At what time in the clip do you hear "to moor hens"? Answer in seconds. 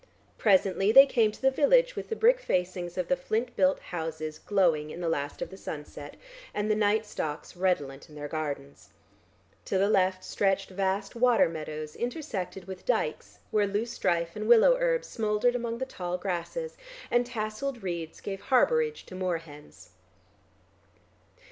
19.05-19.91